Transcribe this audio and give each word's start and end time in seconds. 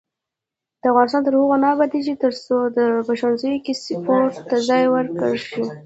افغانستان 0.91 1.21
تر 1.25 1.33
هغو 1.39 1.55
نه 1.63 1.67
ابادیږي، 1.73 2.13
ترڅو 2.23 2.57
په 3.07 3.11
ښوونځیو 3.19 3.63
کې 3.65 3.73
سپورت 3.83 4.33
ته 4.49 4.57
ځای 4.67 4.83
ورکړل 4.89 5.21
نشي. 5.35 5.63